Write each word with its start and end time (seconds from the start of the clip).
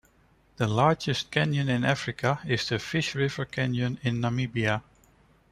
The 0.55 0.65
largest 0.67 1.29
canyon 1.29 1.69
in 1.69 1.85
Africa 1.85 2.39
is 2.47 2.67
the 2.67 2.79
Fish 2.79 3.13
River 3.13 3.45
Canyon 3.45 3.99
in 4.01 4.17
Namibia. 4.19 4.81